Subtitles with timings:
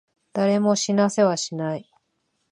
[0.33, 1.87] 誰も死なせはしない。